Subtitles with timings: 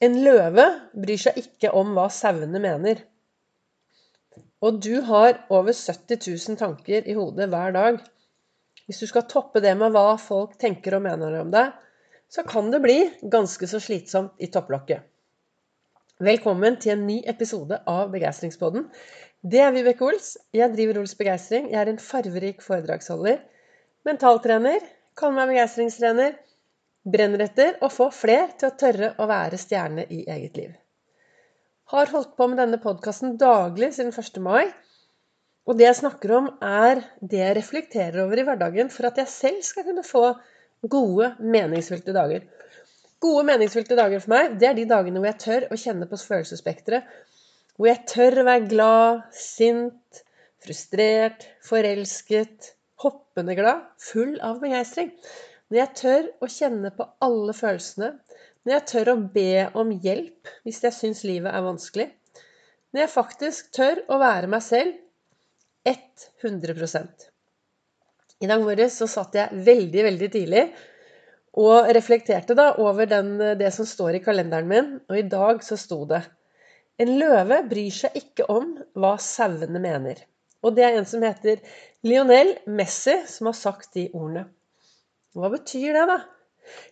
[0.00, 0.64] En løve
[0.96, 3.02] bryr seg ikke om hva sauene mener.
[4.64, 8.00] Og du har over 70 000 tanker i hodet hver dag.
[8.88, 11.74] Hvis du skal toppe det med hva folk tenker og mener om deg,
[12.32, 12.96] så kan det bli
[13.28, 15.04] ganske så slitsomt i topplokket.
[16.20, 18.88] Velkommen til en ny episode av Begeistringspodden.
[19.40, 20.34] Det er Vibeke Ols.
[20.56, 21.68] Jeg driver Ols Begeistring.
[21.72, 23.40] Jeg er en farverik foredragsholder.
[24.08, 24.80] Mentaltrener.
[25.20, 26.38] Kaller meg begeistringstrener
[27.04, 30.70] brenner etter å få fler til å tørre å være stjerne i eget liv.
[31.90, 34.38] Har holdt på med denne podkasten daglig siden 1.
[34.44, 34.70] mai.
[35.68, 39.30] Og det jeg snakker om, er det jeg reflekterer over i hverdagen for at jeg
[39.32, 40.24] selv skal kunne få
[40.90, 42.46] gode, meningsfylte dager.
[43.20, 46.18] Gode, meningsfylte dager for meg, det er de dagene hvor jeg tør å kjenne på
[46.22, 47.10] følelsesspekteret.
[47.76, 50.22] Hvor jeg tør å være glad, sint,
[50.64, 52.72] frustrert, forelsket,
[53.04, 55.12] hoppende glad, full av begeistring.
[55.70, 58.14] Når jeg tør å kjenne på alle følelsene.
[58.66, 62.08] Når jeg tør å be om hjelp hvis jeg syns livet er vanskelig.
[62.90, 64.98] Når jeg faktisk tør å være meg selv
[65.86, 66.74] 100
[68.40, 70.64] I dag morges så satt jeg veldig, veldig tidlig
[71.60, 74.92] og reflekterte da over den, det som står i kalenderen min.
[75.08, 76.24] Og i dag så sto det
[77.00, 80.18] En løve bryr seg ikke om hva sauene mener.
[80.60, 81.62] Og det er en som heter
[82.04, 84.50] Lionel Messi, som har sagt de ordene.
[85.38, 86.18] Hva betyr det, da?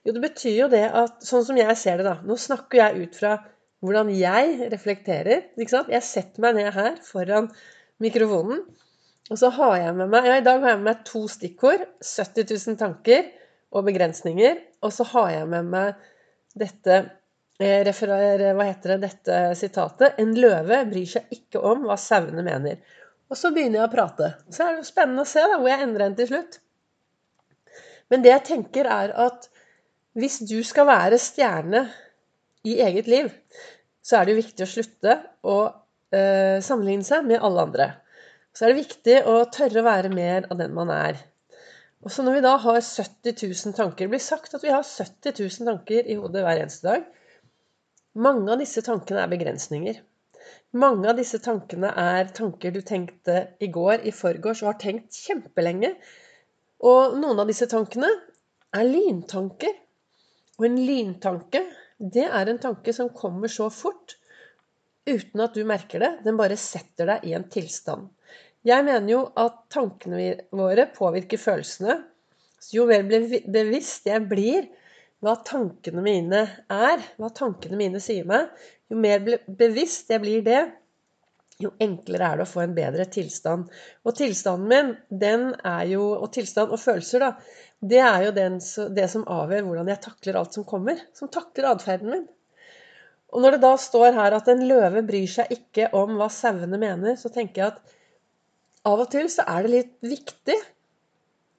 [0.06, 2.18] Jo, det betyr jo det at Sånn som jeg ser det, da.
[2.26, 3.36] Nå snakker jeg ut fra
[3.84, 5.50] hvordan jeg reflekterer.
[5.56, 5.90] ikke sant?
[5.92, 7.50] Jeg setter meg ned her foran
[8.02, 8.64] mikrofonen,
[9.28, 11.84] og så har jeg med meg Ja, i dag har jeg med meg to stikkord.
[12.00, 13.28] 70 000 tanker
[13.74, 14.62] og begrensninger.
[14.82, 16.06] Og så har jeg med meg
[16.58, 16.94] dette
[17.60, 20.16] eh, referer, hva heter det, dette sitatet.
[20.22, 22.80] En løve bryr seg ikke om hva sauene mener.
[23.28, 24.32] Og så begynner jeg å prate.
[24.48, 26.60] Så er det spennende å se da, hvor jeg endrer hen til slutt.
[28.12, 29.48] Men det jeg tenker, er at
[30.18, 31.84] hvis du skal være stjerne
[32.66, 33.30] i eget liv,
[34.02, 37.88] så er det viktig å slutte å uh, sammenligne seg med alle andre.
[38.56, 41.20] Så er det viktig å tørre å være mer av den man er.
[42.02, 44.84] Og så når vi da har 70 000 tanker Det blir sagt at vi har
[44.86, 47.08] 70 000 tanker i hodet hver eneste dag.
[48.18, 49.98] Mange av disse tankene er begrensninger.
[50.78, 55.16] Mange av disse tankene er tanker du tenkte i går, i forgårs, og har tenkt
[55.16, 55.94] kjempelenge.
[56.86, 58.10] Og noen av disse tankene
[58.76, 59.74] er lyntanker.
[60.58, 61.64] Og en lyntanke,
[61.98, 64.16] det er en tanke som kommer så fort
[65.08, 66.12] uten at du merker det.
[66.26, 68.08] Den bare setter deg i en tilstand.
[68.66, 72.00] Jeg mener jo at tankene våre påvirker følelsene.
[72.58, 74.66] Så jo mer bevisst jeg blir
[75.22, 78.50] hva tankene mine er, hva tankene mine sier meg,
[78.90, 80.60] jo mer bevisst jeg blir det,
[81.62, 83.66] jo enklere er det å få en bedre tilstand.
[84.06, 87.30] Og tilstanden min, den er jo Og tilstand og følelser, da.
[87.78, 88.58] Det er jo den,
[88.94, 91.00] det som avgjør hvordan jeg takler alt som kommer.
[91.14, 92.26] Som takler atferden min.
[93.34, 96.80] Og når det da står her at en løve bryr seg ikke om hva sauene
[96.80, 97.96] mener, så tenker jeg at
[98.88, 100.56] av og til så er det litt viktig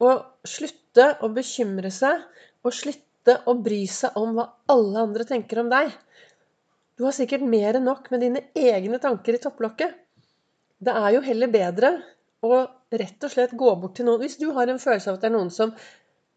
[0.01, 0.15] å
[0.47, 2.23] slutte å bekymre seg,
[2.65, 5.91] og slutte å bry seg om hva alle andre tenker om deg.
[6.99, 9.93] Du har sikkert mer enn nok med dine egne tanker i topplokket.
[10.83, 11.93] Det er jo heller bedre
[12.43, 12.57] å
[12.99, 15.29] rett og slett gå bort til noen Hvis du har en følelse av at det
[15.29, 15.71] er noen som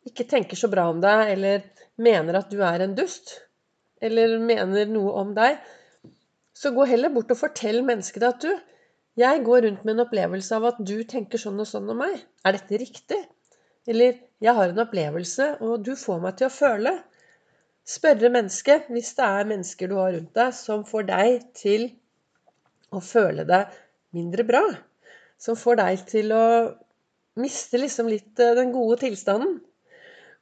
[0.07, 1.67] ikke tenker så bra om deg, eller
[1.99, 3.41] mener at du er en dust,
[4.03, 5.59] eller mener noe om deg,
[6.55, 8.51] så gå heller bort og fortell mennesket at du,
[9.19, 12.21] jeg går rundt med en opplevelse av at du tenker sånn og sånn om meg.
[12.47, 13.19] Er dette riktig?
[13.91, 17.01] Eller jeg har en opplevelse, og du får meg til å føle
[17.89, 21.89] spørre mennesket, hvis det er mennesker du har rundt deg, som får deg til
[22.93, 23.73] å føle deg
[24.17, 24.63] mindre bra.
[25.41, 26.45] Som får deg til å
[27.41, 29.57] miste liksom litt eh, den gode tilstanden.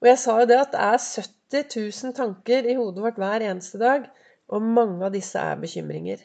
[0.00, 3.44] Og jeg sa jo det at det er 70 000 tanker i hodet vårt hver
[3.46, 4.06] eneste dag,
[4.50, 6.22] og mange av disse er bekymringer.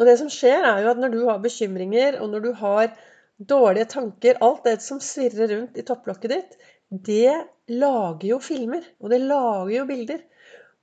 [0.00, 2.88] Og det som skjer, er jo at når du har bekymringer, og når du har
[3.38, 6.56] dårlige tanker, alt det som svirrer rundt i topplokket ditt,
[7.06, 7.36] det
[7.70, 10.22] lager jo filmer, og det lager jo bilder.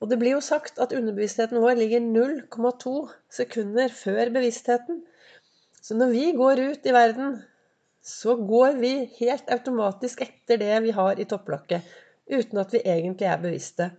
[0.02, 2.94] Og det blir jo sagt at underbevisstheten vår ligger 0,2
[3.30, 5.04] sekunder før bevisstheten.
[5.82, 7.36] Så når vi går ut i verden,
[8.02, 11.86] så går vi helt automatisk etter det vi har i topplokket,
[12.32, 13.92] uten at vi egentlig er bevisste.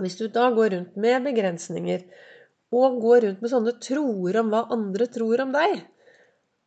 [0.00, 2.04] Hvis du da går rundt med begrensninger,
[2.72, 5.82] og går rundt med sånne troer om hva andre tror om deg,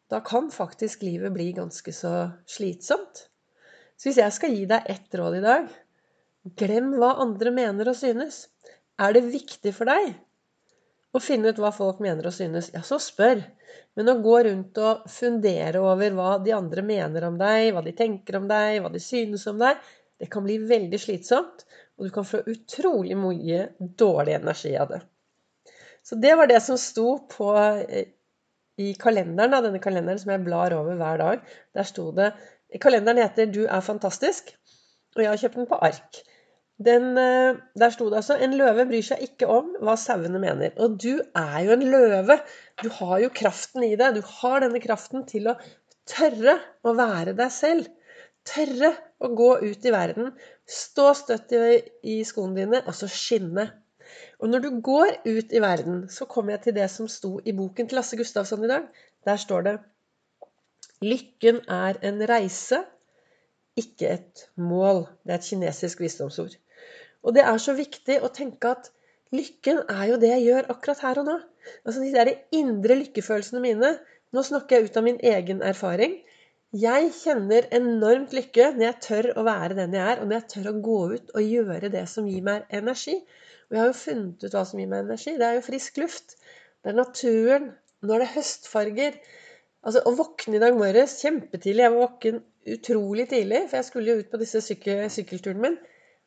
[0.09, 2.11] da kan faktisk livet bli ganske så
[2.49, 3.25] slitsomt.
[3.95, 5.73] Så hvis jeg skal gi deg ett råd i dag
[6.59, 8.45] glem hva andre mener og synes.
[9.01, 10.13] Er det viktig for deg
[11.15, 13.39] å finne ut hva folk mener og synes, ja, så spør.
[13.95, 17.95] Men å gå rundt og fundere over hva de andre mener om deg, hva de
[17.95, 19.79] tenker om deg, hva de synes om deg,
[20.19, 21.63] det kan bli veldig slitsomt.
[21.95, 24.99] Og du kan få utrolig mye dårlig energi av det.
[26.05, 28.11] Så det var det som sto på eh,
[28.83, 31.47] i kalenderen, denne kalenderen som jeg blar over hver dag.
[31.73, 32.33] Der sto det
[32.81, 34.55] Kalenderen heter 'Du er fantastisk',
[35.15, 36.21] og jeg har kjøpt den på ark.
[36.85, 40.75] Den, eh, der sto det altså 'En løve bryr seg ikke om hva sauene mener'.
[40.83, 42.39] Og du er jo en løve.
[42.83, 44.15] Du har jo kraften i deg.
[44.15, 45.55] Du har denne kraften til å
[46.05, 47.87] tørre å være deg selv.
[48.45, 48.91] Tørre
[49.23, 50.33] å gå ut i verden,
[50.67, 53.71] stå støtt i, i skoene dine, og så skinne.
[54.39, 57.55] Og når du går ut i verden, så kommer jeg til det som sto i
[57.57, 58.85] boken til Lasse Gustavsson i dag.
[59.25, 59.75] Der står det
[61.03, 62.79] Lykken er en reise,
[63.75, 65.03] ikke et mål.
[65.25, 66.55] Det er et kinesisk visdomsord.
[67.25, 68.91] Og det er så viktig å tenke at
[69.35, 71.35] lykken er jo det jeg gjør akkurat her og nå.
[71.83, 73.91] Altså de der indre lykkefølelsene mine.
[74.31, 76.19] Nå snakker jeg ut av min egen erfaring.
[76.75, 80.47] Jeg kjenner enormt lykke når jeg tør å være den jeg er, og når jeg
[80.53, 83.15] tør å gå ut og gjøre det som gir meg energi.
[83.67, 85.35] Og jeg har jo funnet ut hva som gir meg energi.
[85.39, 86.35] Det er jo frisk luft.
[86.83, 87.71] Det er naturen.
[88.05, 89.19] Når det er høstfarger.
[89.85, 92.41] Altså, Å våkne i dag morges kjempetidlig Jeg var våken
[92.75, 95.75] utrolig tidlig, for jeg skulle jo ut på disse sykkel sykkelturen min.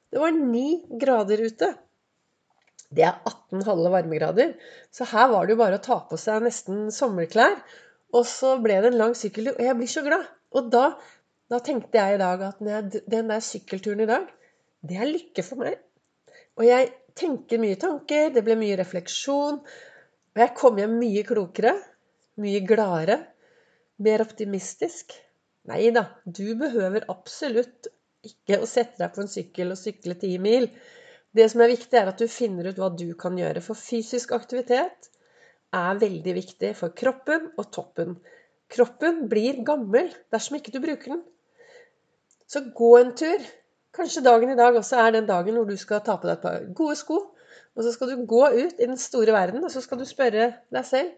[0.08, 1.72] Det var ni grader ute.
[2.94, 4.52] Det er 18 halve varmegrader.
[4.94, 7.58] Så her var det jo bare å ta på seg nesten sommerklær.
[8.14, 10.28] Og så ble det en lang sykkeltur, og jeg blir så glad.
[10.56, 10.84] Og da,
[11.52, 14.30] da tenkte jeg i dag at den der sykkelturen i dag,
[14.86, 15.82] det er lykke for meg.
[16.56, 19.58] Og jeg tenker mye tanker, det ble mye refleksjon.
[19.58, 21.74] Og jeg kom hjem mye klokere,
[22.40, 23.18] mye gladere,
[24.04, 25.14] mer optimistisk.
[25.68, 27.90] Nei da, du behøver absolutt
[28.26, 30.68] ikke å sette deg på en sykkel og sykle ti mil.
[31.34, 33.62] Det som er viktig, er at du finner ut hva du kan gjøre.
[33.64, 35.10] For fysisk aktivitet
[35.76, 38.16] er veldig viktig for kroppen og toppen.
[38.72, 41.22] Kroppen blir gammel dersom ikke du bruker den.
[42.48, 43.44] Så gå en tur.
[43.96, 46.44] Kanskje dagen i dag også er den dagen hvor du skal ta på deg et
[46.44, 47.20] par gode sko.
[47.76, 50.50] Og så skal du gå ut i den store verden, og så skal du spørre
[50.74, 51.12] deg selv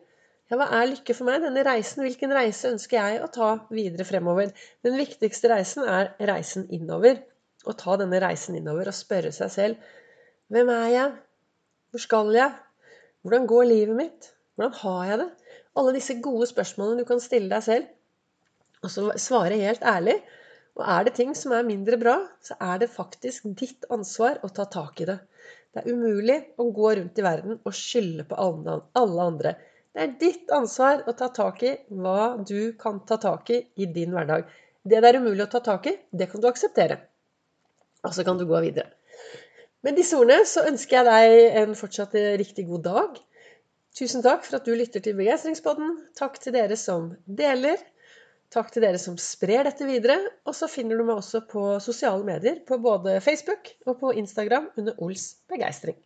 [0.50, 1.44] ja, hva er lykke for meg?
[1.47, 4.50] Denne reisen, Hvilken reise ønsker jeg å ta videre fremover?
[4.82, 7.23] Den viktigste reisen er reisen innover.
[7.69, 9.97] Å ta denne reisen innover og spørre seg selv
[10.50, 11.11] hvem er jeg?
[11.93, 12.55] Hvor skal jeg?
[13.23, 14.31] Hvordan går livet mitt?
[14.56, 15.26] Hvordan har jeg det?
[15.79, 17.93] Alle disse gode spørsmålene du kan stille deg selv.
[18.82, 20.17] Og så svare helt ærlig.
[20.75, 24.50] Og er det ting som er mindre bra, så er det faktisk ditt ansvar å
[24.56, 25.20] ta tak i det.
[25.70, 29.55] Det er umulig å gå rundt i verden og skylde på alle andre.
[29.91, 33.89] Det er ditt ansvar å ta tak i hva du kan ta tak i i
[33.91, 34.47] din hverdag.
[34.87, 37.01] Det det er umulig å ta tak i, det kan du akseptere.
[38.07, 38.93] Og så kan du gå videre.
[39.85, 43.19] Med disse ordene så ønsker jeg deg en fortsatt riktig god dag.
[43.97, 45.97] Tusen takk for at du lytter til Begeistringspodden.
[46.17, 47.81] Takk til dere som deler.
[48.55, 50.21] Takk til dere som sprer dette videre.
[50.47, 54.71] Og så finner du meg også på sosiale medier, på både Facebook og på Instagram
[54.79, 55.99] under Ols begeistring.